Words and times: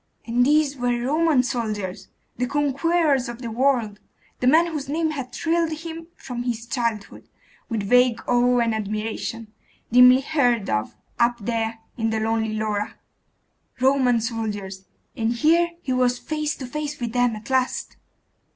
And 0.25 0.43
these 0.43 0.75
were 0.77 0.99
Roman 0.99 1.43
soldiers! 1.43 2.07
the 2.35 2.47
conquerors 2.47 3.29
of 3.29 3.39
the 3.43 3.51
world! 3.51 3.99
the 4.39 4.47
men 4.47 4.65
whose 4.65 4.89
name 4.89 5.11
had 5.11 5.31
thrilled 5.31 5.71
him 5.71 6.07
from 6.15 6.41
his 6.41 6.65
childhood 6.65 7.29
with 7.69 7.83
vague 7.83 8.19
awe 8.27 8.57
and 8.61 8.73
admiration, 8.73 9.53
dimly 9.91 10.21
heard 10.21 10.71
of 10.71 10.95
up 11.19 11.37
there 11.41 11.77
in 11.97 12.09
the 12.09 12.19
lonely 12.19 12.53
Laura.... 12.55 12.95
Roman 13.79 14.19
soldiers! 14.21 14.85
And 15.15 15.33
here 15.33 15.69
he 15.83 15.93
was 15.93 16.17
face 16.17 16.55
to 16.55 16.65
face 16.65 16.99
with 16.99 17.13
them 17.13 17.35
at 17.35 17.51
last! 17.51 17.95